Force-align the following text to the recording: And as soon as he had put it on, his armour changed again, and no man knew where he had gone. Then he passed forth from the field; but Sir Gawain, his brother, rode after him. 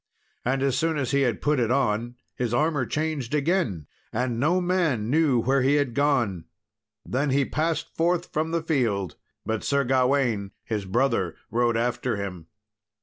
And 0.43 0.63
as 0.63 0.75
soon 0.75 0.97
as 0.97 1.11
he 1.11 1.21
had 1.21 1.43
put 1.43 1.59
it 1.59 1.69
on, 1.69 2.15
his 2.33 2.55
armour 2.55 2.87
changed 2.87 3.35
again, 3.35 3.85
and 4.11 4.39
no 4.39 4.59
man 4.59 5.11
knew 5.11 5.37
where 5.39 5.61
he 5.61 5.75
had 5.75 5.93
gone. 5.93 6.45
Then 7.05 7.29
he 7.29 7.45
passed 7.45 7.95
forth 7.95 8.33
from 8.33 8.49
the 8.49 8.63
field; 8.63 9.15
but 9.45 9.63
Sir 9.63 9.83
Gawain, 9.83 10.53
his 10.63 10.85
brother, 10.85 11.35
rode 11.51 11.77
after 11.77 12.15
him. 12.15 12.47